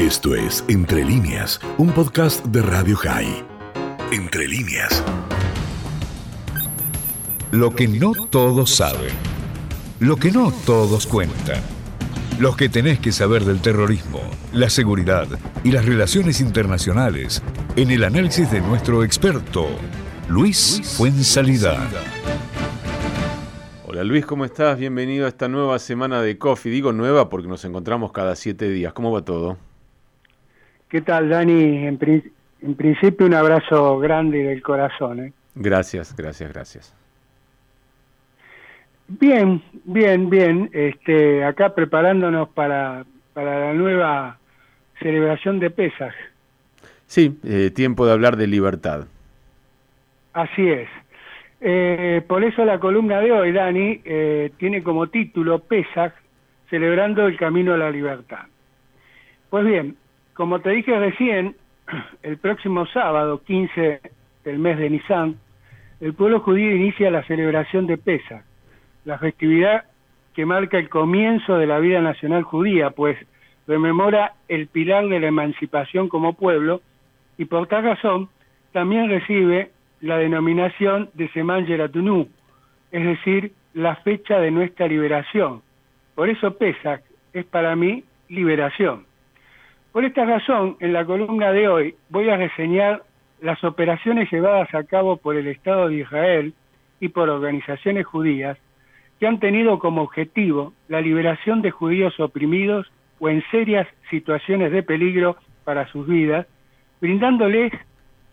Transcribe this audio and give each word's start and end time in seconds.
Esto 0.00 0.34
es 0.34 0.64
Entre 0.66 1.04
líneas, 1.04 1.60
un 1.76 1.90
podcast 1.90 2.42
de 2.46 2.62
Radio 2.62 2.96
High. 2.96 3.44
Entre 4.10 4.48
líneas. 4.48 5.04
Lo 7.50 7.74
que 7.74 7.86
no 7.86 8.12
todos 8.30 8.74
saben. 8.74 9.10
Lo 9.98 10.16
que 10.16 10.30
no 10.32 10.54
todos 10.64 11.06
cuentan. 11.06 11.60
Los 12.38 12.56
que 12.56 12.70
tenés 12.70 12.98
que 12.98 13.12
saber 13.12 13.44
del 13.44 13.60
terrorismo, 13.60 14.22
la 14.54 14.70
seguridad 14.70 15.28
y 15.64 15.70
las 15.70 15.84
relaciones 15.84 16.40
internacionales 16.40 17.42
en 17.76 17.90
el 17.90 18.02
análisis 18.02 18.50
de 18.50 18.62
nuestro 18.62 19.04
experto, 19.04 19.66
Luis 20.30 20.96
Fuensalida. 20.96 21.76
Hola 23.86 24.02
Luis, 24.02 24.24
¿cómo 24.24 24.46
estás? 24.46 24.78
Bienvenido 24.78 25.26
a 25.26 25.28
esta 25.28 25.46
nueva 25.46 25.78
semana 25.78 26.22
de 26.22 26.38
Coffee. 26.38 26.72
Digo 26.72 26.90
nueva 26.94 27.28
porque 27.28 27.48
nos 27.48 27.66
encontramos 27.66 28.12
cada 28.12 28.34
siete 28.34 28.70
días. 28.70 28.94
¿Cómo 28.94 29.12
va 29.12 29.22
todo? 29.26 29.58
¿Qué 30.90 31.00
tal, 31.02 31.28
Dani? 31.28 31.86
En, 31.86 31.96
principio 32.76 33.24
un 33.24 33.34
abrazo 33.34 33.98
grande 34.00 34.42
del 34.42 34.60
corazón. 34.60 35.20
¿eh? 35.20 35.32
Gracias, 35.54 36.14
gracias, 36.16 36.52
gracias. 36.52 36.96
Bien, 39.06 39.62
bien, 39.84 40.28
bien. 40.28 40.68
Este, 40.72 41.44
acá 41.44 41.74
preparándonos 41.74 42.48
para, 42.48 43.04
para 43.34 43.66
la 43.66 43.72
nueva 43.72 44.38
celebración 45.00 45.60
de 45.60 45.70
Pesas. 45.70 46.14
Sí, 47.06 47.38
eh, 47.44 47.70
tiempo 47.70 48.04
de 48.04 48.12
hablar 48.12 48.36
de 48.36 48.48
libertad. 48.48 49.06
Así 50.32 50.68
es. 50.68 50.88
Eh, 51.60 52.22
por 52.26 52.42
eso 52.42 52.64
la 52.64 52.80
columna 52.80 53.20
de 53.20 53.30
hoy, 53.30 53.52
Dani, 53.52 54.00
eh, 54.04 54.50
tiene 54.58 54.82
como 54.82 55.06
título 55.08 55.60
Pesaj, 55.60 56.12
celebrando 56.68 57.26
el 57.26 57.36
camino 57.36 57.74
a 57.74 57.78
la 57.78 57.90
libertad. 57.90 58.46
Pues 59.50 59.66
bien, 59.66 59.96
como 60.40 60.60
te 60.60 60.70
dije 60.70 60.98
recién, 60.98 61.54
el 62.22 62.38
próximo 62.38 62.86
sábado, 62.86 63.42
15 63.44 64.00
del 64.42 64.58
mes 64.58 64.78
de 64.78 64.88
Nisan, 64.88 65.36
el 66.00 66.14
pueblo 66.14 66.40
judío 66.40 66.74
inicia 66.74 67.10
la 67.10 67.22
celebración 67.24 67.86
de 67.86 67.98
Pesach, 67.98 68.42
la 69.04 69.18
festividad 69.18 69.84
que 70.32 70.46
marca 70.46 70.78
el 70.78 70.88
comienzo 70.88 71.58
de 71.58 71.66
la 71.66 71.78
vida 71.78 72.00
nacional 72.00 72.44
judía, 72.44 72.88
pues 72.88 73.18
rememora 73.66 74.32
el 74.48 74.68
pilar 74.68 75.08
de 75.08 75.20
la 75.20 75.26
emancipación 75.26 76.08
como 76.08 76.32
pueblo 76.32 76.80
y 77.36 77.44
por 77.44 77.66
tal 77.66 77.84
razón 77.84 78.30
también 78.72 79.10
recibe 79.10 79.72
la 80.00 80.16
denominación 80.16 81.10
de 81.12 81.28
Seman 81.32 81.66
Yeratunu, 81.66 82.28
es 82.92 83.04
decir, 83.04 83.52
la 83.74 83.96
fecha 83.96 84.40
de 84.40 84.50
nuestra 84.50 84.88
liberación. 84.88 85.60
Por 86.14 86.30
eso 86.30 86.56
Pesach 86.56 87.02
es 87.34 87.44
para 87.44 87.76
mí 87.76 88.04
liberación. 88.30 89.09
Por 89.92 90.04
esta 90.04 90.24
razón, 90.24 90.76
en 90.78 90.92
la 90.92 91.04
columna 91.04 91.50
de 91.50 91.66
hoy 91.66 91.94
voy 92.10 92.28
a 92.30 92.36
reseñar 92.36 93.02
las 93.40 93.64
operaciones 93.64 94.30
llevadas 94.30 94.72
a 94.72 94.84
cabo 94.84 95.16
por 95.16 95.34
el 95.34 95.48
Estado 95.48 95.88
de 95.88 95.96
Israel 95.96 96.54
y 97.00 97.08
por 97.08 97.28
organizaciones 97.28 98.06
judías 98.06 98.56
que 99.18 99.26
han 99.26 99.40
tenido 99.40 99.80
como 99.80 100.02
objetivo 100.02 100.72
la 100.88 101.00
liberación 101.00 101.60
de 101.60 101.72
judíos 101.72 102.18
oprimidos 102.20 102.90
o 103.18 103.28
en 103.28 103.42
serias 103.50 103.88
situaciones 104.10 104.70
de 104.70 104.84
peligro 104.84 105.36
para 105.64 105.88
sus 105.88 106.06
vidas, 106.06 106.46
brindándoles 107.00 107.72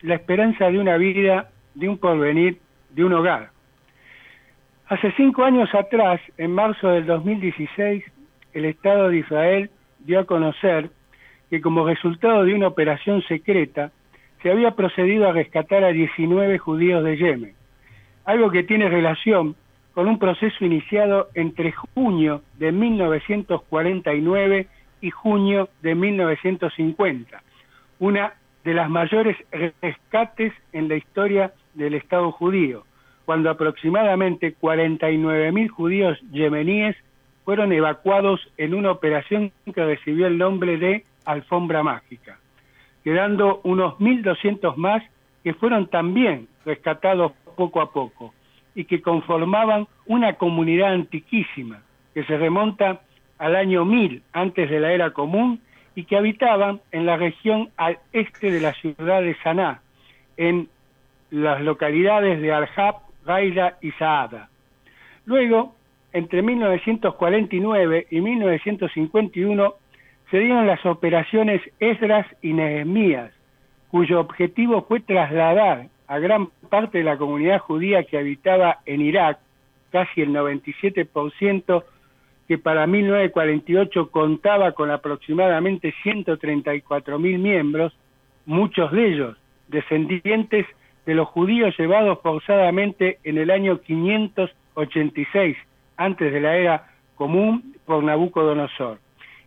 la 0.02 0.14
esperanza 0.14 0.70
de 0.70 0.78
una 0.78 0.96
vida, 0.96 1.50
de 1.74 1.88
un 1.88 1.98
porvenir, 1.98 2.58
de 2.90 3.04
un 3.04 3.14
hogar. 3.14 3.50
Hace 4.86 5.12
cinco 5.16 5.42
años 5.42 5.74
atrás, 5.74 6.20
en 6.38 6.52
marzo 6.52 6.88
del 6.88 7.04
2016, 7.04 8.04
el 8.54 8.64
Estado 8.64 9.08
de 9.08 9.18
Israel 9.18 9.70
dio 9.98 10.20
a 10.20 10.24
conocer 10.24 10.90
que 11.50 11.60
como 11.60 11.86
resultado 11.86 12.44
de 12.44 12.54
una 12.54 12.68
operación 12.68 13.22
secreta 13.22 13.90
se 14.42 14.50
había 14.50 14.72
procedido 14.72 15.28
a 15.28 15.32
rescatar 15.32 15.84
a 15.84 15.92
19 15.92 16.58
judíos 16.58 17.02
de 17.04 17.16
Yemen, 17.16 17.54
algo 18.24 18.50
que 18.50 18.62
tiene 18.62 18.88
relación 18.88 19.56
con 19.94 20.06
un 20.06 20.18
proceso 20.18 20.64
iniciado 20.64 21.28
entre 21.34 21.72
junio 21.72 22.42
de 22.58 22.70
1949 22.70 24.68
y 25.00 25.10
junio 25.10 25.68
de 25.82 25.94
1950, 25.94 27.42
una 27.98 28.34
de 28.64 28.74
las 28.74 28.90
mayores 28.90 29.36
rescates 29.82 30.52
en 30.72 30.88
la 30.88 30.96
historia 30.96 31.52
del 31.74 31.94
Estado 31.94 32.30
judío, 32.30 32.84
cuando 33.24 33.50
aproximadamente 33.50 34.54
49.000 34.56 35.68
judíos 35.68 36.18
yemeníes 36.30 36.96
fueron 37.44 37.72
evacuados 37.72 38.40
en 38.56 38.74
una 38.74 38.90
operación 38.90 39.52
que 39.74 39.84
recibió 39.84 40.26
el 40.26 40.38
nombre 40.38 40.76
de 40.76 41.04
alfombra 41.28 41.82
mágica, 41.82 42.38
quedando 43.04 43.60
unos 43.64 43.94
1.200 43.98 44.76
más 44.76 45.02
que 45.44 45.54
fueron 45.54 45.88
también 45.88 46.48
rescatados 46.64 47.32
poco 47.56 47.80
a 47.80 47.92
poco 47.92 48.34
y 48.74 48.84
que 48.84 49.02
conformaban 49.02 49.86
una 50.06 50.34
comunidad 50.34 50.92
antiquísima 50.92 51.82
que 52.14 52.24
se 52.24 52.36
remonta 52.36 53.02
al 53.38 53.56
año 53.56 53.84
1000 53.84 54.22
antes 54.32 54.70
de 54.70 54.80
la 54.80 54.92
era 54.92 55.10
común 55.10 55.60
y 55.94 56.04
que 56.04 56.16
habitaban 56.16 56.80
en 56.92 57.06
la 57.06 57.16
región 57.16 57.70
al 57.76 57.98
este 58.12 58.50
de 58.50 58.60
la 58.60 58.72
ciudad 58.74 59.20
de 59.20 59.36
Saná, 59.42 59.82
en 60.36 60.68
las 61.30 61.60
localidades 61.60 62.40
de 62.40 62.52
Al-Hab, 62.52 62.96
Gaira 63.26 63.76
y 63.82 63.90
Saada. 63.92 64.48
Luego, 65.26 65.74
entre 66.12 66.40
1949 66.42 68.06
y 68.10 68.20
1951, 68.20 69.74
se 70.30 70.38
dieron 70.38 70.66
las 70.66 70.84
operaciones 70.84 71.62
Esdras 71.80 72.26
y 72.42 72.52
Nehemías, 72.52 73.32
cuyo 73.90 74.20
objetivo 74.20 74.82
fue 74.82 75.00
trasladar 75.00 75.88
a 76.06 76.18
gran 76.18 76.48
parte 76.68 76.98
de 76.98 77.04
la 77.04 77.16
comunidad 77.16 77.60
judía 77.60 78.04
que 78.04 78.18
habitaba 78.18 78.80
en 78.84 79.00
Irak, 79.00 79.38
casi 79.90 80.20
el 80.20 80.30
97%, 80.30 81.84
que 82.46 82.58
para 82.58 82.86
1948 82.86 84.10
contaba 84.10 84.72
con 84.72 84.90
aproximadamente 84.90 85.94
134 86.02 87.18
mil 87.18 87.38
miembros, 87.38 87.96
muchos 88.44 88.92
de 88.92 89.06
ellos 89.06 89.36
descendientes 89.68 90.66
de 91.06 91.14
los 91.14 91.28
judíos 91.28 91.74
llevados 91.78 92.18
forzadamente 92.22 93.18
en 93.24 93.38
el 93.38 93.50
año 93.50 93.80
586 93.80 95.56
antes 95.96 96.32
de 96.32 96.40
la 96.40 96.56
era 96.56 96.86
común 97.16 97.74
por 97.84 98.02
Nabucodonosor 98.02 98.98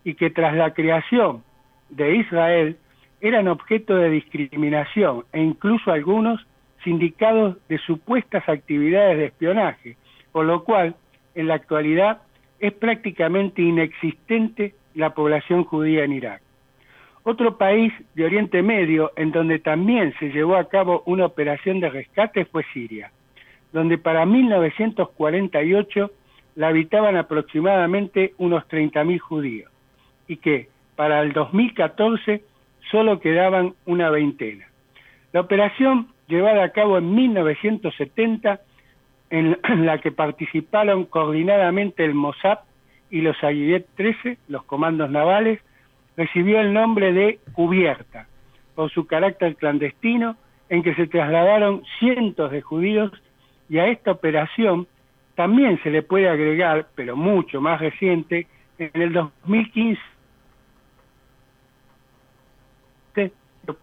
y 0.04 0.16
que 0.16 0.30
tras 0.30 0.56
la 0.56 0.74
creación 0.74 1.44
de 1.90 2.16
Israel 2.16 2.78
eran 3.20 3.48
objeto 3.48 3.96
de 3.96 4.10
discriminación 4.10 5.26
e 5.32 5.42
incluso 5.42 5.92
algunos 5.92 6.46
sindicados 6.84 7.58
de 7.68 7.78
supuestas 7.80 8.48
actividades 8.50 9.18
de 9.18 9.26
espionaje, 9.26 9.98
por 10.32 10.46
lo 10.46 10.64
cual 10.64 10.96
en 11.36 11.48
la 11.48 11.56
actualidad 11.56 12.22
es 12.60 12.74
prácticamente 12.74 13.62
inexistente 13.62 14.74
la 14.96 15.14
población 15.14 15.64
judía 15.64 16.04
en 16.04 16.14
Irak. 16.14 16.42
Otro 17.24 17.58
país 17.58 17.94
de 18.16 18.26
Oriente 18.26 18.64
Medio 18.64 19.12
en 19.16 19.32
donde 19.32 19.60
también 19.60 20.14
se 20.20 20.30
llevó 20.30 20.56
a 20.56 20.68
cabo 20.68 21.04
una 21.06 21.26
operación 21.26 21.80
de 21.80 21.90
rescate 21.90 22.46
fue 22.46 22.64
Siria, 22.74 23.12
donde 23.72 24.00
para 24.00 24.26
1948 24.26 26.12
la 26.56 26.70
habitaban 26.70 27.16
aproximadamente 27.16 28.34
unos 28.40 28.64
30.000 28.68 29.20
judíos 29.20 29.71
y 30.32 30.38
que 30.38 30.70
para 30.96 31.22
el 31.24 31.34
2014 31.34 32.42
solo 32.90 33.20
quedaban 33.20 33.74
una 33.86 34.10
veintena. 34.10 34.66
La 35.34 35.42
operación 35.42 36.08
llevada 36.30 36.64
a 36.64 36.70
cabo 36.70 36.98
en 36.98 37.14
1970, 37.14 38.62
en 39.30 39.58
la 39.86 39.98
que 39.98 40.14
participaron 40.14 41.04
coordinadamente 41.04 42.06
el 42.06 42.14
Mossad 42.14 42.60
y 43.10 43.20
los 43.20 43.44
Aguidet 43.44 43.86
13, 43.96 44.38
los 44.48 44.64
comandos 44.64 45.12
navales, 45.12 45.60
recibió 46.16 46.62
el 46.62 46.72
nombre 46.72 47.12
de 47.12 47.40
Cubierta, 47.52 48.28
por 48.74 48.90
su 48.90 49.08
carácter 49.08 49.58
clandestino, 49.58 50.38
en 50.70 50.82
que 50.82 50.96
se 50.96 51.08
trasladaron 51.08 51.84
cientos 52.00 52.52
de 52.52 52.62
judíos 52.62 53.12
y 53.68 53.80
a 53.80 53.88
esta 53.88 54.12
operación 54.12 54.88
también 55.36 55.78
se 55.84 55.90
le 55.90 56.04
puede 56.04 56.30
agregar, 56.30 56.88
pero 56.96 57.18
mucho 57.18 57.60
más 57.60 57.82
reciente, 57.82 58.48
en 58.78 59.02
el 59.02 59.12
2015 59.12 60.02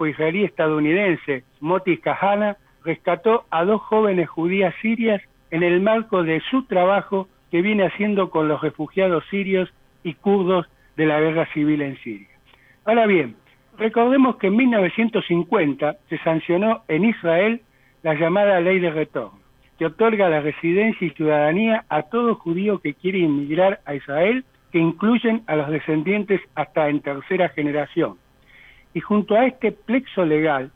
israelí 0.07 0.45
estadounidense 0.45 1.45
Moti 1.61 1.99
Kahana 1.99 2.57
rescató 2.85 3.45
a 3.51 3.65
dos 3.65 3.81
jóvenes 3.83 4.29
judías 4.29 4.75
sirias 4.81 5.23
en 5.51 5.63
el 5.63 5.81
marco 5.81 6.23
de 6.23 6.41
su 6.51 6.65
trabajo 6.65 7.29
que 7.51 7.63
viene 7.63 7.87
haciendo 7.87 8.31
con 8.31 8.49
los 8.49 8.61
refugiados 8.61 9.25
sirios 9.31 9.69
y 10.03 10.15
kurdos 10.15 10.67
de 10.97 11.07
la 11.07 11.21
guerra 11.21 11.47
civil 11.53 11.83
en 11.83 11.97
Siria. 11.99 12.29
Ahora 12.85 13.07
bien, 13.07 13.37
recordemos 13.79 14.37
que 14.37 14.49
en 14.49 14.57
1950 14.57 15.97
se 16.09 16.19
sancionó 16.19 16.83
en 16.89 17.05
Israel 17.05 17.63
la 18.03 18.15
llamada 18.15 18.61
ley 18.61 18.79
de 18.79 18.91
retorno, 18.91 19.39
que 19.79 19.87
otorga 19.87 20.29
la 20.29 20.41
residencia 20.41 21.07
y 21.07 21.11
ciudadanía 21.11 21.85
a 21.89 22.03
todo 22.03 22.35
judío 22.35 22.81
que 22.81 22.95
quiere 22.95 23.19
inmigrar 23.19 23.81
a 23.87 23.95
Israel, 23.95 24.45
que 24.73 24.79
incluyen 24.79 25.43
a 25.47 25.57
los 25.57 25.71
descendientes 25.71 26.41
hasta 26.55 26.89
en 26.89 27.01
tercera 27.01 27.49
generación 27.51 28.17
Y 28.99 29.01
junto 29.01 29.37
a 29.37 29.47
este 29.47 29.71
plexo 29.71 30.25
legal, 30.25 30.73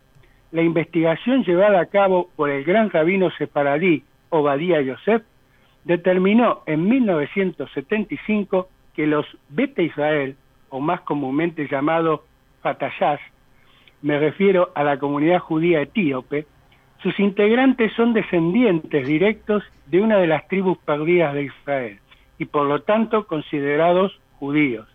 la 0.52 0.62
investigación 0.62 1.42
llevada 1.42 1.80
a 1.80 1.86
cabo 1.86 2.30
por 2.36 2.50
el 2.50 2.62
gran 2.62 2.88
rabino 2.88 3.32
separadí 3.32 4.04
Obadía 4.30 4.80
Yosef 4.80 5.24
determinó 5.82 6.62
en 6.66 6.88
1975 6.88 8.68
que 8.94 9.08
los 9.08 9.26
Bete 9.48 9.82
Israel, 9.82 10.36
o 10.68 10.78
más 10.78 11.00
comúnmente 11.00 11.66
llamado 11.66 12.22
Fatayás, 12.62 13.18
me 14.02 14.20
refiero 14.20 14.70
a 14.76 14.84
la 14.84 15.00
comunidad 15.00 15.40
judía 15.40 15.80
etíope, 15.80 16.46
sus 17.02 17.18
integrantes 17.18 17.92
son 17.94 18.12
descendientes 18.12 19.04
directos 19.04 19.64
de 19.86 20.00
una 20.00 20.18
de 20.18 20.28
las 20.28 20.46
tribus 20.46 20.78
perdidas 20.78 21.34
de 21.34 21.42
Israel 21.42 21.98
y 22.38 22.44
por 22.44 22.68
lo 22.68 22.82
tanto 22.82 23.26
considerados 23.26 24.16
judíos. 24.38 24.86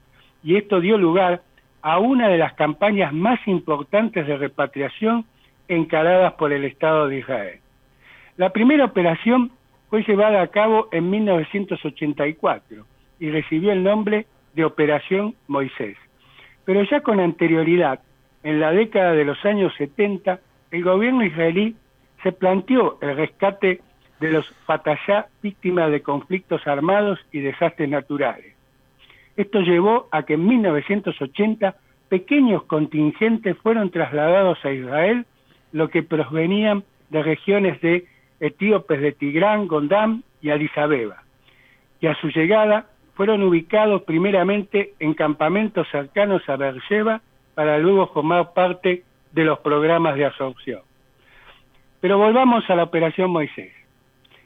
Y 0.44 0.56
esto 0.56 0.80
dio 0.80 0.98
lugar 0.98 1.42
a 1.88 2.00
una 2.00 2.28
de 2.28 2.38
las 2.38 2.52
campañas 2.56 3.14
más 3.14 3.40
importantes 3.48 4.28
de 4.28 4.36
repatriación 4.36 5.24
encaradas 5.70 6.34
por 6.34 6.52
el 6.52 6.66
Estado 6.66 7.08
de 7.08 7.20
Israel. 7.20 7.62
La 8.36 8.50
primera 8.50 8.84
operación 8.84 9.52
fue 9.90 10.04
llevada 10.04 10.42
a 10.42 10.48
cabo 10.48 10.90
en 10.92 11.10
1984 11.10 12.86
y 13.22 13.30
recibió 13.30 13.72
el 13.72 13.84
nombre 13.84 14.26
de 14.54 14.66
Operación 14.66 15.36
Moisés. 15.48 15.96
Pero 16.66 16.84
ya 16.84 17.00
con 17.00 17.22
anterioridad, 17.22 18.02
en 18.44 18.60
la 18.60 18.74
década 18.74 19.14
de 19.14 19.24
los 19.24 19.46
años 19.46 19.74
70, 19.78 20.42
el 20.72 20.84
gobierno 20.84 21.24
israelí 21.24 21.78
se 22.22 22.34
planteó 22.34 22.98
el 23.00 23.16
rescate 23.16 23.80
de 24.20 24.32
los 24.32 24.46
Fatayá 24.66 25.28
víctimas 25.42 25.90
de 25.90 26.02
conflictos 26.02 26.68
armados 26.68 27.18
y 27.32 27.40
desastres 27.40 27.88
naturales. 27.88 28.57
Esto 29.38 29.62
llevó 29.62 30.08
a 30.12 30.24
que 30.24 30.34
en 30.34 30.46
1980 30.46 31.76
pequeños 32.10 32.64
contingentes 32.64 33.56
fueron 33.60 33.92
trasladados 33.92 34.58
a 34.66 34.72
Israel, 34.72 35.26
lo 35.72 35.90
que 35.90 36.04
provenían 36.04 36.84
de 37.10 37.24
regiones 37.24 37.80
de 37.82 38.06
etíopes 38.40 39.00
de 39.00 39.12
Tigrán, 39.12 39.68
Gondam 39.68 40.24
y 40.42 40.50
Addis 40.50 40.76
Abeba, 40.78 41.24
y 42.02 42.08
a 42.08 42.16
su 42.16 42.30
llegada 42.30 42.88
fueron 43.14 43.44
ubicados 43.44 44.04
primeramente 44.04 44.94
en 45.00 45.14
campamentos 45.14 45.88
cercanos 45.92 46.48
a 46.48 46.56
Beersheba 46.56 47.22
para 47.56 47.78
luego 47.78 48.08
formar 48.08 48.54
parte 48.54 49.04
de 49.32 49.44
los 49.44 49.60
programas 49.60 50.16
de 50.16 50.26
absorción. 50.26 50.82
Pero 52.00 52.18
volvamos 52.18 52.68
a 52.70 52.76
la 52.76 52.84
Operación 52.84 53.32
Moisés. 53.32 53.74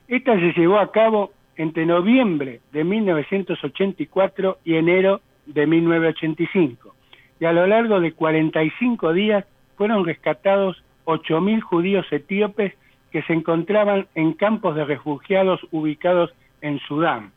Esta 0.07 0.35
se 0.35 0.53
llevó 0.53 0.79
a 0.79 0.91
cabo 0.91 1.31
entre 1.57 1.85
noviembre 1.85 2.61
de 2.71 2.83
1984 2.83 4.59
y 4.63 4.75
enero 4.75 5.21
de 5.45 5.67
1985, 5.67 6.95
y 7.39 7.45
a 7.45 7.53
lo 7.53 7.67
largo 7.67 7.99
de 7.99 8.13
45 8.13 9.13
días 9.13 9.45
fueron 9.75 10.05
rescatados 10.05 10.83
8.000 11.05 11.61
judíos 11.61 12.05
etíopes 12.11 12.73
que 13.11 13.23
se 13.23 13.33
encontraban 13.33 14.07
en 14.15 14.33
campos 14.33 14.75
de 14.75 14.85
refugiados 14.85 15.59
ubicados 15.71 16.31
en 16.61 16.79
Sudán. 16.79 17.31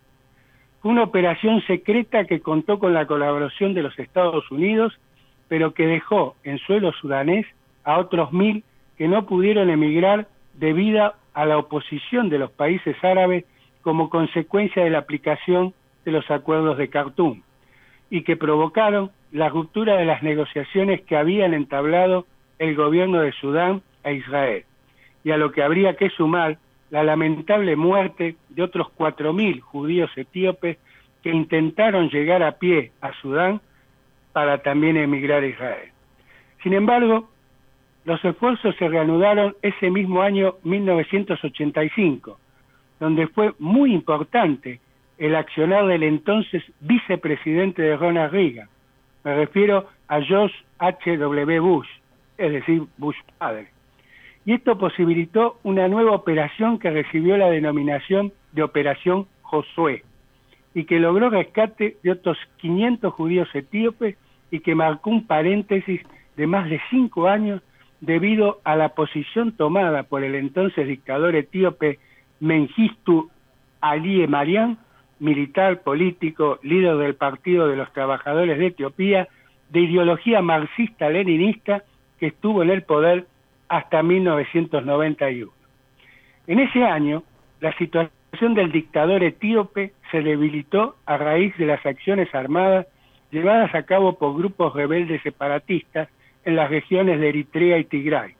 Fue 0.81 0.93
una 0.93 1.03
operación 1.03 1.63
secreta 1.67 2.27
que 2.27 2.41
contó 2.41 2.79
con 2.79 2.93
la 2.93 3.07
colaboración 3.07 3.75
de 3.75 3.83
los 3.83 3.99
Estados 3.99 4.51
Unidos, 4.51 4.93
pero 5.49 5.73
que 5.73 5.87
dejó 5.87 6.37
en 6.45 6.59
suelo 6.59 6.93
sudanés 6.93 7.47
a 7.85 7.99
otros 7.99 8.33
mil 8.33 8.63
que 8.97 9.09
no 9.09 9.27
pudieron 9.27 9.71
emigrar 9.71 10.29
debido 10.55 11.15
a 11.33 11.47
la 11.47 11.59
oposición 11.59 12.29
de 12.29 12.39
los 12.39 12.51
países 12.51 12.97
árabes 13.03 13.45
como 13.85 14.11
consecuencia 14.11 14.83
de 14.83 14.91
la 14.91 14.99
aplicación 14.99 15.75
de 16.05 16.11
los 16.11 16.29
acuerdos 16.31 16.79
de 16.79 16.89
Khartoum 16.89 17.43
y 18.11 18.23
que 18.23 18.37
provocaron 18.37 19.11
la 19.31 19.49
ruptura 19.49 19.97
de 19.97 20.07
las 20.07 20.23
negociaciones 20.23 21.03
que 21.03 21.17
habían 21.17 21.55
entablado 21.55 22.27
el 22.59 22.75
gobierno 22.75 23.21
de 23.21 23.33
Sudán 23.33 23.83
e 24.03 24.15
Israel 24.15 24.65
y 25.23 25.31
a 25.31 25.37
lo 25.37 25.53
que 25.53 25.63
habría 25.63 25.97
que 25.97 26.11
sumar 26.11 26.59
la 26.91 27.05
lamentable 27.05 27.77
muerte 27.77 28.37
de 28.49 28.63
otros 28.63 28.89
4.000 28.97 29.61
judíos 29.61 30.11
etíopes 30.17 30.79
que 31.23 31.31
intentaron 31.31 32.09
llegar 32.09 32.43
a 32.43 32.53
pie 32.53 32.93
a 33.01 33.13
Sudán 33.21 33.61
para 34.33 34.59
también 34.59 34.97
emigrar 34.97 35.43
a 35.43 35.47
Israel. 35.47 35.91
Sin 36.63 36.73
embargo, 36.73 37.29
los 38.05 38.23
esfuerzos 38.25 38.77
se 38.77 38.89
reanudaron 38.89 39.57
ese 39.63 39.91
mismo 39.91 40.23
año 40.23 40.57
1985, 40.63 42.39
donde 43.05 43.27
fue 43.29 43.53
muy 43.59 43.93
importante 43.95 44.81
el 45.19 45.37
accionar 45.37 45.87
del 45.87 46.03
entonces 46.03 46.63
vicepresidente 46.81 47.83
de 47.83 47.97
Ronald 47.97 48.33
Reagan. 48.33 48.69
Me 49.23 49.35
refiero 49.37 49.89
a 50.09 50.21
George 50.21 50.55
H.W. 50.79 51.61
Bush, 51.61 51.89
es 52.37 52.53
decir, 52.53 52.83
Bush 52.99 53.17
padre 53.39 53.75
y 54.47 54.53
esto 54.53 54.77
posibilitó 54.79 55.59
una 55.63 55.89
nueva 55.89 56.13
operación 56.13 56.79
que 56.79 56.91
recibió 56.91 57.37
la 57.37 57.51
denominación 57.51 58.33
de 58.53 58.63
Operación 58.63 59.27
Josué 59.43 60.05
y 60.75 60.85
que 60.85 60.99
logró 60.99 61.31
rescate 61.31 61.97
de 62.03 62.11
otros 62.11 62.37
500 62.59 63.13
judíos 63.15 63.49
etíopes 63.55 64.17
y 64.51 64.61
que 64.61 64.75
marcó 64.75 65.11
un 65.11 65.27
paréntesis 65.27 66.01
de 66.37 66.47
más 66.47 66.69
de 66.69 66.81
cinco 66.91 67.29
años 67.29 67.63
debido 68.01 68.61
a 68.65 68.77
la 68.77 68.91
posición 68.91 69.53
tomada 69.53 70.03
por 70.03 70.23
el 70.25 70.35
entonces 70.35 70.87
dictador 70.87 71.37
etíope 71.37 71.99
Mengistu 72.41 73.31
Ali 73.81 74.27
Marian, 74.27 74.79
militar, 75.19 75.83
político, 75.83 76.59
líder 76.63 76.97
del 76.97 77.15
Partido 77.15 77.69
de 77.69 77.77
los 77.77 77.93
Trabajadores 77.93 78.59
de 78.59 78.67
Etiopía, 78.67 79.29
de 79.71 79.81
ideología 79.81 80.43
marxista-leninista, 80.43 81.83
que 82.19 82.27
estuvo 82.29 82.63
en 82.63 82.71
el 82.71 82.83
poder 82.83 83.27
hasta 83.69 84.03
1991. 84.03 85.53
En 86.47 86.59
ese 86.59 86.85
año, 86.85 87.23
la 87.61 87.77
situación 87.79 88.55
del 88.55 88.71
dictador 88.73 89.23
etíope 89.23 89.93
se 90.11 90.23
debilitó 90.23 90.97
a 91.07 91.17
raíz 91.17 91.57
de 91.57 91.67
las 91.67 91.85
acciones 91.87 92.35
armadas 92.35 92.87
llevadas 93.31 93.75
a 93.75 93.83
cabo 93.85 94.19
por 94.19 94.37
grupos 94.37 94.75
rebeldes 94.75 95.23
separatistas 95.23 96.09
en 96.45 96.57
las 96.57 96.71
regiones 96.71 97.19
de 97.21 97.29
Eritrea 97.29 97.79
y 97.79 97.85
Tigray. 97.85 98.35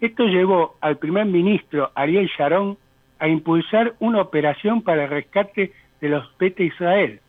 Esto 0.00 0.24
llevó 0.24 0.76
al 0.80 0.96
primer 0.96 1.26
ministro 1.26 1.90
Ariel 1.94 2.28
Sharon 2.36 2.76
a 3.22 3.28
impulsar 3.28 3.94
una 4.00 4.20
operación 4.20 4.82
para 4.82 5.04
el 5.04 5.10
rescate 5.10 5.70
de 6.00 6.08
los 6.08 6.36
Bete 6.38 6.64
Israel 6.64 7.20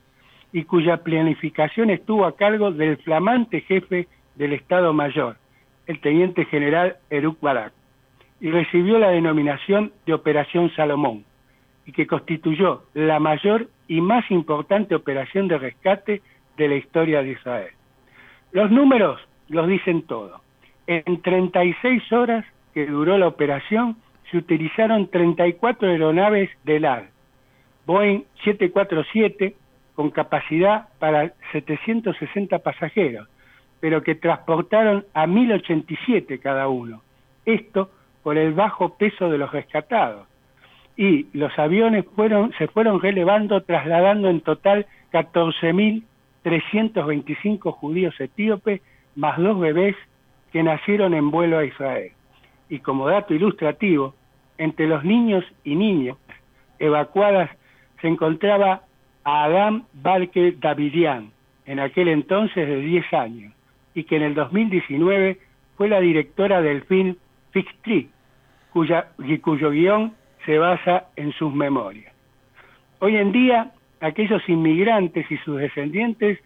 y 0.52 0.64
cuya 0.64 0.98
planificación 1.04 1.92
estuvo 1.92 2.26
a 2.26 2.36
cargo 2.36 2.72
del 2.72 2.98
flamante 2.98 3.62
jefe 3.62 4.08
del 4.34 4.54
Estado 4.54 4.92
Mayor, 4.92 5.38
el 5.86 6.02
teniente 6.02 6.46
general 6.46 6.96
Eruk 7.12 7.40
Barak, 7.42 7.74
y 8.42 8.50
recibió 8.50 8.98
la 8.98 9.10
denominación 9.10 9.92
de 10.08 10.16
Operación 10.16 10.72
Salomón, 10.76 11.26
y 11.86 11.92
que 11.92 12.08
constituyó 12.08 12.86
la 12.96 13.20
mayor 13.20 13.68
y 13.88 14.02
más 14.02 14.30
importante 14.32 14.96
operación 14.96 15.48
de 15.48 15.60
rescate 15.60 16.24
de 16.58 16.68
la 16.70 16.76
historia 16.76 17.22
de 17.22 17.34
Israel. 17.34 17.72
Los 18.52 18.72
números 18.72 19.22
los 19.48 19.68
dicen 19.68 20.02
todo. 20.08 20.42
En 20.88 21.22
36 21.22 22.12
horas 22.12 22.46
que 22.74 22.88
duró 22.88 23.20
la 23.20 23.28
operación, 23.28 23.98
se 24.30 24.38
utilizaron 24.38 25.08
34 25.08 25.90
aeronaves 25.90 26.50
del 26.64 26.86
AR, 26.86 27.10
Boeing 27.86 28.24
747 28.44 29.56
con 29.96 30.12
capacidad 30.12 30.90
para 31.00 31.34
760 31.52 32.60
pasajeros, 32.60 33.28
pero 33.80 34.02
que 34.02 34.16
transportaron 34.16 35.06
a 35.14 35.28
1087 35.28 36.40
cada 36.40 36.68
uno. 36.68 37.04
Esto 37.46 37.92
por 38.24 38.38
el 38.38 38.54
bajo 38.54 38.96
peso 38.96 39.30
de 39.30 39.38
los 39.38 39.52
rescatados. 39.52 40.28
Y 40.96 41.28
los 41.38 41.60
aviones 41.60 42.06
fueron, 42.16 42.54
se 42.58 42.68
fueron 42.68 43.02
relevando, 43.02 43.62
trasladando 43.62 44.30
en 44.30 44.40
total 44.42 44.88
14.325 45.12 47.72
judíos 47.74 48.20
etíopes, 48.20 48.82
más 49.16 49.38
dos 49.38 49.60
bebés 49.60 49.96
que 50.52 50.64
nacieron 50.64 51.14
en 51.14 51.30
vuelo 51.32 51.58
a 51.58 51.66
Israel. 51.66 52.12
Y 52.74 52.80
como 52.80 53.08
dato 53.08 53.36
ilustrativo, 53.36 54.16
entre 54.58 54.88
los 54.88 55.04
niños 55.04 55.46
y 55.64 55.76
niñas 55.76 56.18
evacuadas 56.80 57.52
se 58.02 58.08
encontraba 58.08 58.82
a 59.24 59.44
Adam 59.44 59.84
Balke 59.94 60.56
Davidian, 60.60 61.30
en 61.68 61.80
aquel 61.80 62.08
entonces 62.08 62.68
de 62.68 62.78
10 62.78 63.14
años, 63.14 63.54
y 63.94 64.06
que 64.06 64.16
en 64.16 64.24
el 64.24 64.34
2019 64.34 65.38
fue 65.78 65.88
la 65.88 66.00
directora 66.00 66.64
del 66.64 66.82
film 66.86 67.16
Fix 67.52 67.72
Tree, 67.84 68.10
cuya, 68.72 69.10
cuyo 69.44 69.70
guion 69.70 70.16
se 70.44 70.58
basa 70.58 71.10
en 71.16 71.32
sus 71.34 71.54
memorias. 71.54 72.12
Hoy 72.98 73.18
en 73.18 73.32
día, 73.32 73.72
aquellos 74.02 74.42
inmigrantes 74.50 75.30
y 75.30 75.38
sus 75.46 75.60
descendientes, 75.60 76.40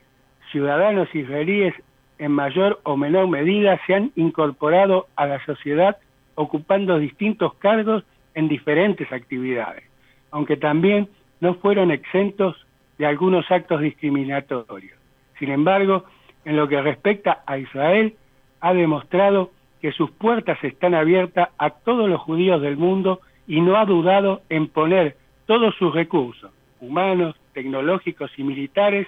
ciudadanos 0.52 1.08
israelíes, 1.16 1.74
en 2.20 2.34
mayor 2.34 2.82
o 2.84 2.98
menor 2.98 3.30
medida 3.30 3.80
se 3.88 3.94
han 3.94 4.12
incorporado 4.18 5.08
a 5.16 5.26
la 5.26 5.40
sociedad 5.46 5.96
ocupando 6.38 7.00
distintos 7.00 7.56
cargos 7.56 8.04
en 8.36 8.48
diferentes 8.48 9.12
actividades, 9.12 9.84
aunque 10.30 10.56
también 10.56 11.10
no 11.40 11.56
fueron 11.56 11.90
exentos 11.90 12.56
de 13.00 13.08
algunos 13.08 13.50
actos 13.52 13.82
discriminatorios. 13.82 14.98
Sin 15.40 15.50
embargo, 15.50 16.06
en 16.46 16.56
lo 16.56 16.68
que 16.68 16.80
respecta 16.80 17.44
a 17.48 17.58
Israel, 17.58 18.16
ha 18.62 18.74
demostrado 18.74 19.52
que 19.82 19.92
sus 19.92 20.12
puertas 20.12 20.64
están 20.64 20.94
abiertas 20.94 21.50
a 21.58 21.72
todos 21.72 22.08
los 22.08 22.22
judíos 22.22 22.62
del 22.62 22.78
mundo 22.78 23.20
y 23.48 23.60
no 23.62 23.76
ha 23.76 23.86
dudado 23.86 24.42
en 24.50 24.68
poner 24.68 25.18
todos 25.48 25.74
sus 25.76 25.94
recursos, 25.94 26.52
humanos, 26.80 27.36
tecnológicos 27.54 28.30
y 28.38 28.44
militares, 28.44 29.08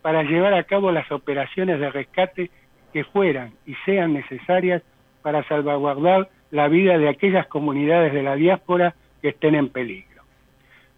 para 0.00 0.22
llevar 0.22 0.54
a 0.54 0.64
cabo 0.64 0.90
las 0.92 1.12
operaciones 1.12 1.78
de 1.78 1.90
rescate 1.90 2.50
que 2.94 3.04
fueran 3.04 3.52
y 3.66 3.74
sean 3.84 4.14
necesarias 4.14 4.82
para 5.20 5.46
salvaguardar 5.46 6.30
la 6.50 6.68
vida 6.68 6.98
de 6.98 7.08
aquellas 7.08 7.46
comunidades 7.46 8.12
de 8.12 8.22
la 8.22 8.34
diáspora 8.34 8.94
que 9.22 9.28
estén 9.28 9.54
en 9.54 9.68
peligro. 9.68 10.22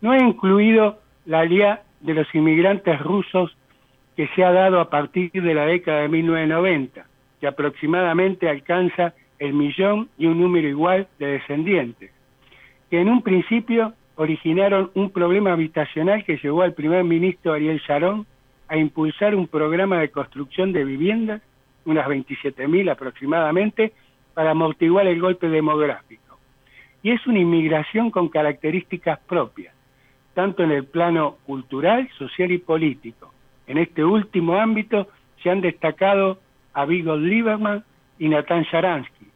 No 0.00 0.14
he 0.14 0.20
incluido 0.20 0.98
la 1.26 1.40
alía 1.40 1.82
de 2.00 2.14
los 2.14 2.34
inmigrantes 2.34 3.00
rusos 3.00 3.56
que 4.16 4.28
se 4.34 4.44
ha 4.44 4.52
dado 4.52 4.80
a 4.80 4.90
partir 4.90 5.30
de 5.32 5.54
la 5.54 5.66
década 5.66 6.02
de 6.02 6.08
1990, 6.08 7.06
que 7.40 7.46
aproximadamente 7.46 8.48
alcanza 8.48 9.14
el 9.38 9.54
millón 9.54 10.08
y 10.18 10.26
un 10.26 10.40
número 10.40 10.68
igual 10.68 11.08
de 11.18 11.26
descendientes, 11.26 12.10
que 12.90 13.00
en 13.00 13.08
un 13.08 13.22
principio 13.22 13.94
originaron 14.16 14.90
un 14.94 15.10
problema 15.10 15.52
habitacional 15.52 16.24
que 16.24 16.36
llevó 16.36 16.62
al 16.62 16.74
primer 16.74 17.02
ministro 17.04 17.52
Ariel 17.52 17.80
Sharon 17.80 18.26
a 18.68 18.76
impulsar 18.76 19.34
un 19.34 19.48
programa 19.48 19.98
de 19.98 20.10
construcción 20.10 20.72
de 20.72 20.84
viviendas, 20.84 21.42
unas 21.84 22.06
27.000 22.06 22.90
aproximadamente, 22.90 23.92
para 24.34 24.50
amortiguar 24.52 25.06
el 25.06 25.20
golpe 25.20 25.48
demográfico. 25.48 26.38
Y 27.02 27.10
es 27.10 27.26
una 27.26 27.40
inmigración 27.40 28.10
con 28.10 28.28
características 28.28 29.18
propias, 29.20 29.74
tanto 30.34 30.62
en 30.62 30.70
el 30.70 30.84
plano 30.84 31.36
cultural, 31.44 32.08
social 32.16 32.50
y 32.52 32.58
político. 32.58 33.32
En 33.66 33.78
este 33.78 34.04
último 34.04 34.54
ámbito 34.54 35.08
se 35.42 35.50
han 35.50 35.60
destacado 35.60 36.38
a 36.72 36.84
Viggo 36.84 37.16
Lieberman 37.16 37.84
y 38.18 38.28
Natán 38.28 38.62
Sharansky, 38.64 39.26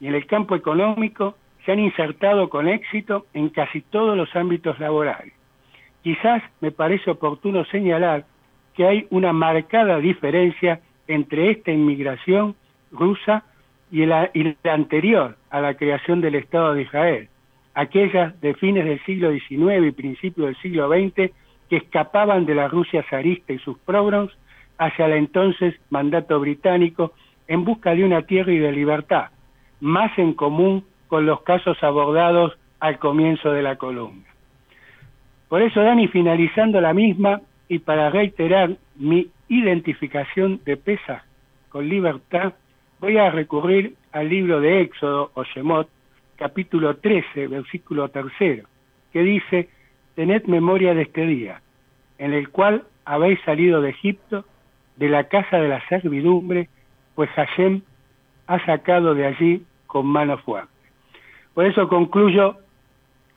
y 0.00 0.06
en 0.06 0.14
el 0.14 0.26
campo 0.26 0.54
económico 0.54 1.36
se 1.64 1.72
han 1.72 1.78
insertado 1.78 2.48
con 2.48 2.68
éxito 2.68 3.26
en 3.32 3.48
casi 3.48 3.80
todos 3.80 4.16
los 4.16 4.34
ámbitos 4.36 4.78
laborales. 4.78 5.32
Quizás 6.02 6.42
me 6.60 6.70
parece 6.70 7.10
oportuno 7.10 7.64
señalar 7.64 8.26
que 8.74 8.86
hay 8.86 9.06
una 9.10 9.32
marcada 9.32 9.98
diferencia 9.98 10.80
entre 11.08 11.50
esta 11.50 11.72
inmigración 11.72 12.54
rusa 12.92 13.44
y 13.90 14.06
la, 14.06 14.30
anterior 14.64 15.36
a 15.50 15.60
la 15.60 15.74
creación 15.74 16.20
del 16.20 16.34
Estado 16.34 16.74
de 16.74 16.82
Israel, 16.82 17.28
aquellas 17.74 18.40
de 18.40 18.54
fines 18.54 18.84
del 18.84 19.02
siglo 19.04 19.32
XIX 19.32 19.86
y 19.86 19.92
principios 19.92 20.46
del 20.48 20.56
siglo 20.56 20.88
XX 20.88 21.32
que 21.68 21.76
escapaban 21.76 22.46
de 22.46 22.54
la 22.54 22.68
Rusia 22.68 23.04
zarista 23.08 23.52
y 23.52 23.58
sus 23.58 23.78
pogroms 23.78 24.32
hacia 24.78 25.06
el 25.06 25.12
entonces 25.12 25.74
mandato 25.90 26.38
británico 26.40 27.12
en 27.46 27.64
busca 27.64 27.94
de 27.94 28.04
una 28.04 28.22
tierra 28.22 28.52
y 28.52 28.58
de 28.58 28.72
libertad, 28.72 29.28
más 29.80 30.16
en 30.18 30.34
común 30.34 30.84
con 31.08 31.26
los 31.26 31.42
casos 31.42 31.82
abordados 31.82 32.56
al 32.80 32.98
comienzo 32.98 33.52
de 33.52 33.62
la 33.62 33.76
columna. 33.76 34.24
Por 35.48 35.62
eso, 35.62 35.80
Dani, 35.80 36.08
finalizando 36.08 36.80
la 36.80 36.92
misma 36.92 37.40
y 37.68 37.78
para 37.78 38.10
reiterar 38.10 38.76
mi 38.96 39.28
identificación 39.48 40.60
de 40.64 40.76
Pesach 40.76 41.22
con 41.68 41.88
libertad, 41.88 42.54
voy 43.04 43.18
a 43.18 43.28
recurrir 43.28 43.96
al 44.12 44.30
libro 44.30 44.62
de 44.62 44.80
Éxodo 44.80 45.30
o 45.34 45.44
Shemot, 45.44 45.90
capítulo 46.36 46.96
13, 46.96 47.48
versículo 47.48 48.08
tercero, 48.08 48.66
que 49.12 49.20
dice, 49.20 49.68
tened 50.14 50.44
memoria 50.44 50.94
de 50.94 51.02
este 51.02 51.26
día, 51.26 51.60
en 52.16 52.32
el 52.32 52.48
cual 52.48 52.84
habéis 53.04 53.38
salido 53.42 53.82
de 53.82 53.90
Egipto, 53.90 54.46
de 54.96 55.10
la 55.10 55.24
casa 55.24 55.58
de 55.58 55.68
la 55.68 55.86
servidumbre, 55.86 56.70
pues 57.14 57.28
Hashem 57.32 57.82
ha 58.46 58.64
sacado 58.64 59.14
de 59.14 59.26
allí 59.26 59.66
con 59.86 60.06
mano 60.06 60.38
fuerte. 60.38 60.72
Por 61.52 61.66
eso 61.66 61.88
concluyo 61.88 62.56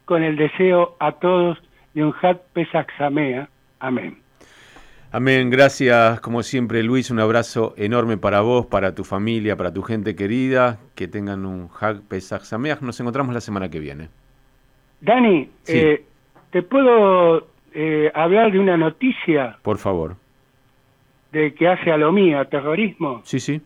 con 0.06 0.24
el 0.24 0.38
deseo 0.38 0.96
a 0.98 1.12
todos 1.12 1.62
de 1.94 2.06
un 2.06 2.16
Hat 2.22 2.38
Pesach 2.54 2.88
Samea. 2.98 3.50
Amén. 3.82 4.26
Amén, 5.10 5.50
gracias 5.50 6.20
como 6.20 6.44
siempre 6.44 6.84
Luis, 6.84 7.10
un 7.12 7.20
abrazo 7.22 7.74
enorme 7.78 8.18
para 8.18 8.42
vos, 8.42 8.66
para 8.66 8.94
tu 8.94 9.06
familia, 9.06 9.56
para 9.56 9.74
tu 9.74 9.82
gente 9.82 10.18
querida, 10.18 10.80
que 10.96 11.08
tengan 11.08 11.46
un 11.46 11.70
Hag 11.80 12.02
Pesach 12.02 12.42
Sameach, 12.42 12.82
nos 12.82 13.00
encontramos 13.00 13.34
la 13.34 13.40
semana 13.40 13.70
que 13.70 13.80
viene. 13.80 14.10
Dani, 15.00 15.50
eh, 15.66 16.04
¿te 16.52 16.62
puedo 16.62 17.48
eh, 17.74 18.12
hablar 18.14 18.52
de 18.52 18.60
una 18.60 18.76
noticia? 18.76 19.58
Por 19.62 19.78
favor. 19.78 20.18
De 21.32 21.54
que 21.54 21.70
hace 21.70 21.90
a 21.90 21.98
lo 21.98 22.12
mío, 22.12 22.46
terrorismo. 22.48 23.22
Sí, 23.24 23.40
sí. 23.40 23.62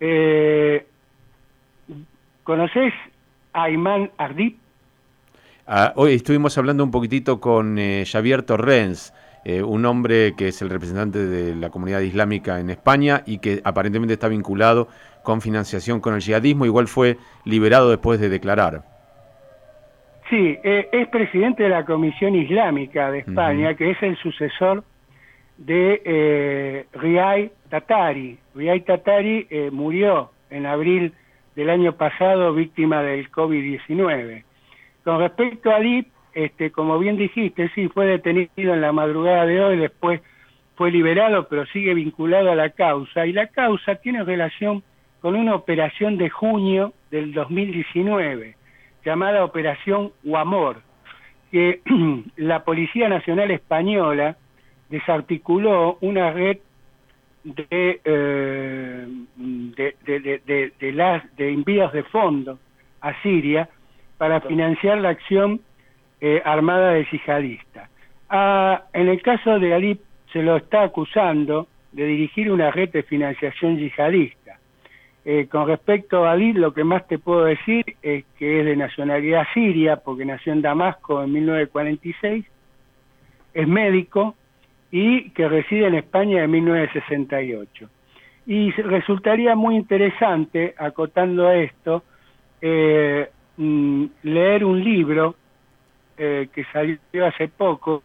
Eh, 0.00 0.86
¿Conoces 2.44 2.94
a 3.52 3.64
Ayman 3.64 4.10
Ardip? 4.16 4.56
Ah, 5.66 5.92
hoy 5.96 6.14
estuvimos 6.14 6.56
hablando 6.56 6.82
un 6.82 6.90
poquitito 6.90 7.40
con 7.40 7.78
Javier 8.06 8.42
Torrens, 8.42 9.12
eh, 9.44 9.62
un 9.62 9.84
hombre 9.86 10.34
que 10.36 10.48
es 10.48 10.62
el 10.62 10.70
representante 10.70 11.26
de 11.26 11.54
la 11.54 11.70
comunidad 11.70 12.00
islámica 12.00 12.60
en 12.60 12.70
España 12.70 13.22
y 13.26 13.38
que 13.38 13.60
aparentemente 13.64 14.14
está 14.14 14.28
vinculado 14.28 14.88
con 15.22 15.40
financiación 15.40 16.00
con 16.00 16.14
el 16.14 16.20
yihadismo, 16.20 16.66
igual 16.66 16.88
fue 16.88 17.16
liberado 17.44 17.90
después 17.90 18.20
de 18.20 18.28
declarar. 18.28 18.82
Sí, 20.32 20.58
eh, 20.62 20.88
es 20.92 21.08
presidente 21.08 21.64
de 21.64 21.68
la 21.68 21.84
Comisión 21.84 22.34
Islámica 22.34 23.10
de 23.10 23.18
España, 23.18 23.74
que 23.74 23.90
es 23.90 24.02
el 24.02 24.16
sucesor 24.16 24.82
de 25.58 26.00
eh, 26.04 26.86
Riay 26.94 27.50
Tatari. 27.68 28.38
Riay 28.54 28.80
Tatari 28.80 29.46
eh, 29.50 29.70
murió 29.70 30.30
en 30.48 30.64
abril 30.64 31.12
del 31.54 31.68
año 31.68 31.92
pasado 31.96 32.54
víctima 32.54 33.02
del 33.02 33.30
COVID-19. 33.30 34.44
Con 35.04 35.18
respecto 35.18 35.70
a 35.70 35.76
Ali, 35.76 36.06
este, 36.34 36.70
como 36.70 36.98
bien 36.98 37.16
dijiste, 37.16 37.70
sí, 37.74 37.88
fue 37.88 38.06
detenido 38.06 38.74
en 38.74 38.80
la 38.80 38.92
madrugada 38.92 39.46
de 39.46 39.62
hoy, 39.62 39.78
después 39.78 40.20
fue 40.76 40.90
liberado, 40.90 41.48
pero 41.48 41.66
sigue 41.66 41.94
vinculado 41.94 42.50
a 42.50 42.54
la 42.54 42.70
causa. 42.70 43.26
Y 43.26 43.32
la 43.32 43.48
causa 43.48 43.96
tiene 43.96 44.24
relación 44.24 44.82
con 45.20 45.36
una 45.36 45.54
operación 45.54 46.18
de 46.18 46.30
junio 46.30 46.92
del 47.10 47.32
2019, 47.32 48.56
llamada 49.04 49.44
Operación 49.44 50.12
Huamor, 50.24 50.82
que 51.50 51.80
la 52.36 52.64
Policía 52.64 53.08
Nacional 53.08 53.50
Española 53.50 54.36
desarticuló 54.88 55.98
una 56.00 56.32
red 56.32 56.58
de, 57.44 58.00
eh, 58.04 59.06
de, 59.36 59.94
de, 60.04 60.72
de, 60.78 60.92
las, 60.92 61.36
de 61.36 61.52
envíos 61.52 61.92
de 61.92 62.02
fondos 62.04 62.58
a 63.00 63.20
Siria 63.22 63.68
para 64.18 64.40
financiar 64.40 64.98
la 64.98 65.10
acción 65.10 65.60
eh, 66.24 66.40
armada 66.44 66.92
de 66.92 67.04
yihadistas. 67.10 67.90
Ah, 68.30 68.84
en 68.92 69.08
el 69.08 69.20
caso 69.22 69.58
de 69.58 69.74
Ali 69.74 69.98
se 70.32 70.40
lo 70.40 70.56
está 70.56 70.84
acusando 70.84 71.66
de 71.90 72.06
dirigir 72.06 72.52
una 72.52 72.70
red 72.70 72.90
de 72.90 73.02
financiación 73.02 73.76
yihadista. 73.76 74.60
Eh, 75.24 75.48
con 75.50 75.66
respecto 75.66 76.24
a 76.24 76.30
Ali, 76.30 76.52
lo 76.52 76.72
que 76.72 76.84
más 76.84 77.08
te 77.08 77.18
puedo 77.18 77.44
decir 77.44 77.84
es 78.02 78.24
que 78.38 78.60
es 78.60 78.66
de 78.66 78.76
nacionalidad 78.76 79.48
siria, 79.52 79.96
porque 79.96 80.24
nació 80.24 80.52
en 80.52 80.62
Damasco 80.62 81.24
en 81.24 81.32
1946, 81.32 82.46
es 83.54 83.68
médico 83.68 84.36
y 84.92 85.30
que 85.30 85.48
reside 85.48 85.88
en 85.88 85.96
España 85.96 86.44
en 86.44 86.52
1968. 86.52 87.88
Y 88.46 88.70
resultaría 88.70 89.56
muy 89.56 89.74
interesante, 89.74 90.72
acotando 90.78 91.50
esto, 91.50 92.04
eh, 92.60 93.28
mm, 93.56 94.04
leer 94.22 94.64
un 94.64 94.82
libro 94.84 95.34
eh, 96.24 96.48
que 96.54 96.62
salió 96.72 97.00
hace 97.26 97.48
poco, 97.48 98.04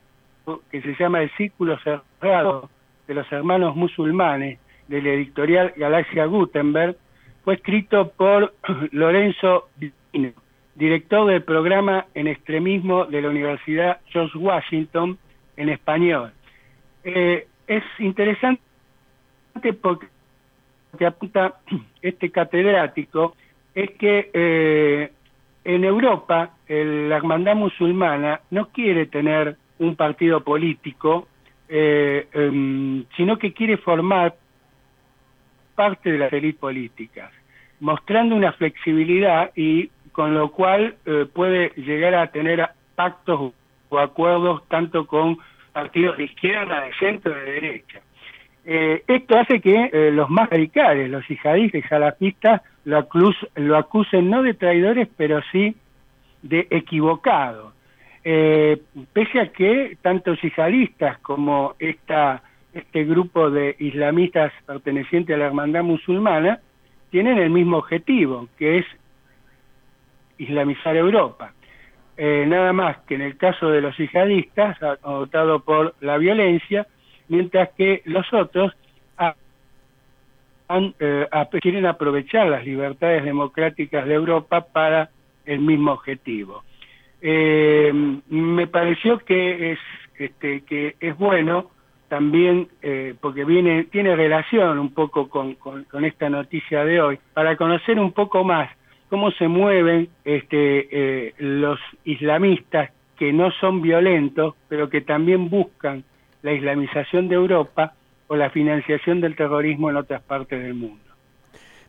que 0.72 0.82
se 0.82 0.96
llama 0.96 1.22
El 1.22 1.30
Círculo 1.38 1.78
Cerrado 1.78 2.68
de 3.08 3.14
los 3.14 3.32
Hermanos 3.32 3.76
Musulmanes, 3.76 4.58
del 4.88 5.06
editorial 5.06 5.72
Galaxia 5.78 6.26
Gutenberg, 6.26 6.96
fue 7.44 7.54
escrito 7.54 8.10
por 8.10 8.56
Lorenzo 8.92 9.70
Vino, 9.76 10.32
director 10.74 11.28
del 11.28 11.44
programa 11.44 12.08
en 12.16 12.26
extremismo 12.26 13.06
de 13.06 13.22
la 13.22 13.30
Universidad 13.30 14.00
George 14.08 14.36
Washington 14.36 15.20
en 15.56 15.70
español. 15.70 16.32
Eh, 17.04 17.46
es 17.68 17.84
interesante 18.00 18.64
porque 19.80 20.08
que 20.98 21.06
apunta 21.06 21.60
este 22.02 22.32
catedrático 22.32 23.36
es 23.76 23.92
que 23.92 24.32
eh, 24.34 25.12
en 25.68 25.84
Europa, 25.84 26.52
la 26.70 27.18
hermandad 27.18 27.56
musulmana 27.56 28.40
no 28.52 28.70
quiere 28.70 29.06
tener 29.06 29.58
un 29.80 29.98
partido 29.98 30.42
político, 30.42 31.28
eh, 31.68 32.26
em, 32.32 33.04
sino 33.18 33.38
que 33.38 33.52
quiere 33.52 33.76
formar 33.76 34.36
parte 35.76 36.10
de 36.14 36.20
las 36.20 36.32
élites 36.32 36.62
políticas, 36.62 37.34
mostrando 37.82 38.34
una 38.34 38.54
flexibilidad 38.54 39.52
y 39.58 39.90
con 40.14 40.34
lo 40.34 40.52
cual 40.52 40.96
eh, 41.06 41.26
puede 41.32 41.74
llegar 41.76 42.16
a 42.16 42.32
tener 42.32 42.70
pactos 42.96 43.52
o 43.90 44.00
acuerdos 44.00 44.66
tanto 44.70 45.06
con 45.06 45.38
partidos 45.74 46.16
de 46.16 46.24
izquierda, 46.24 46.80
de 46.80 46.94
centro, 46.94 47.34
de 47.34 47.44
derecha. 47.44 48.00
Eh, 48.70 49.02
esto 49.08 49.40
hace 49.40 49.62
que 49.62 49.90
eh, 49.94 50.12
los 50.12 50.30
más 50.30 50.50
radicales, 50.50 51.10
los 51.10 51.26
yihadistas 51.26 51.86
y 51.86 51.88
salafistas, 51.88 52.62
lo, 52.84 53.08
lo, 53.56 53.78
acusen 53.78 54.30
no 54.30 54.44
de 54.44 54.56
traidores, 54.56 55.08
pero 55.16 55.42
sí 55.54 55.74
de 56.42 56.68
equivocados. 56.70 57.74
Eh, 58.26 58.82
pese 59.14 59.40
a 59.40 59.54
que 59.54 59.98
tanto 60.02 60.34
yihadistas 60.34 61.18
como 61.20 61.76
esta, 61.80 62.44
este 62.74 63.06
grupo 63.06 63.50
de 63.50 63.74
islamistas 63.80 64.52
pertenecientes 64.66 65.34
a 65.34 65.40
la 65.40 65.46
hermandad 65.46 65.84
musulmana 65.84 66.60
tienen 67.10 67.38
el 67.38 67.50
mismo 67.50 67.78
objetivo, 67.78 68.50
que 68.58 68.80
es 68.80 68.86
islamizar 70.38 70.98
Europa. 70.98 71.54
Eh, 72.18 72.44
nada 72.46 72.74
más 72.74 72.98
que 73.08 73.16
en 73.16 73.22
el 73.22 73.38
caso 73.38 73.70
de 73.70 73.80
los 73.80 73.96
yihadistas 73.98 74.84
han 74.84 74.98
optado 75.04 75.62
por 75.62 75.96
la 76.02 76.18
violencia, 76.18 76.86
mientras 77.28 77.70
que 77.78 78.02
los 78.06 78.32
otros 78.34 78.74
eh, 81.00 81.28
quieren 81.62 81.86
aprovechar 81.86 82.48
las 82.48 82.66
libertades 82.66 83.24
democráticas 83.24 84.06
de 84.06 84.14
Europa 84.14 84.62
para 84.62 85.10
el 85.46 85.60
mismo 85.60 85.94
objetivo. 85.94 86.64
Eh, 87.22 87.92
me 88.30 88.68
pareció 88.68 89.18
que 89.20 89.72
es 89.72 89.80
este, 90.20 90.62
que 90.62 90.96
es 91.00 91.18
bueno 91.18 91.72
también 92.10 92.70
porque 93.20 93.44
viene 93.44 93.84
tiene 93.86 94.16
relación 94.16 94.80
un 94.80 94.94
poco 94.94 95.28
con, 95.28 95.56
con 95.56 96.06
esta 96.06 96.30
noticia 96.30 96.86
de 96.86 97.02
hoy 97.02 97.20
para 97.34 97.58
conocer 97.58 98.00
un 98.00 98.14
poco 98.14 98.46
más 98.46 98.70
cómo 99.10 99.32
se 99.32 99.48
mueven 99.48 100.10
este, 100.26 100.88
eh, 100.92 101.34
los 101.38 101.80
islamistas 102.04 102.92
que 103.18 103.34
no 103.34 103.52
son 103.52 103.82
violentos, 103.82 104.56
pero 104.68 104.90
que 104.90 105.02
también 105.02 105.50
buscan 105.50 106.04
la 106.42 106.54
islamización 106.54 107.28
de 107.28 107.36
Europa 107.36 107.94
o 108.28 108.36
la 108.36 108.50
financiación 108.50 109.22
del 109.22 109.36
terrorismo 109.36 109.90
en 109.90 109.98
otras 109.98 110.22
partes 110.22 110.62
del 110.62 110.74
mundo. 110.74 111.00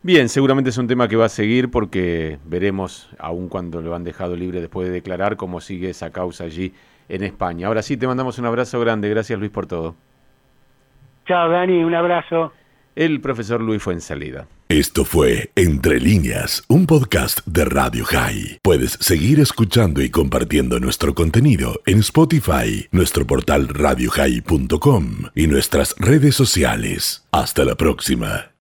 Bien, 0.01 0.29
seguramente 0.29 0.69
es 0.69 0.77
un 0.77 0.87
tema 0.87 1.09
que 1.09 1.17
va 1.17 1.25
a 1.25 1.29
seguir 1.29 1.69
porque 1.69 2.39
veremos, 2.45 3.09
aun 3.19 3.49
cuando 3.49 3.81
lo 3.81 3.93
han 3.93 4.05
dejado 4.05 4.35
libre 4.35 4.61
después 4.61 4.87
de 4.87 4.93
declarar, 4.93 5.35
cómo 5.35 5.59
sigue 5.59 5.89
esa 5.89 6.11
causa 6.11 6.45
allí 6.45 6.73
en 7.09 7.23
España. 7.23 7.67
Ahora 7.67 7.81
sí, 7.81 7.97
te 7.97 8.07
mandamos 8.07 8.39
un 8.39 8.45
abrazo 8.45 8.79
grande. 8.79 9.09
Gracias 9.09 9.37
Luis 9.37 9.51
por 9.51 9.65
todo. 9.67 9.95
Chao 11.25 11.49
Dani, 11.49 11.83
un 11.83 11.93
abrazo. 11.93 12.53
El 12.95 13.21
profesor 13.21 13.61
Luis 13.61 13.81
fue 13.81 13.93
en 13.93 14.01
salida. 14.01 14.47
Esto 14.67 15.03
fue 15.03 15.51
Entre 15.55 15.99
líneas, 15.99 16.63
un 16.67 16.85
podcast 16.85 17.39
de 17.45 17.65
Radio 17.65 18.05
High. 18.05 18.59
Puedes 18.61 18.97
seguir 18.99 19.39
escuchando 19.39 20.01
y 20.01 20.09
compartiendo 20.09 20.79
nuestro 20.79 21.15
contenido 21.15 21.81
en 21.85 21.99
Spotify, 21.99 22.87
nuestro 22.91 23.25
portal 23.25 23.67
radiohigh.com 23.67 25.23
y 25.33 25.47
nuestras 25.47 25.95
redes 25.97 26.35
sociales. 26.35 27.25
Hasta 27.31 27.65
la 27.65 27.75
próxima. 27.75 28.51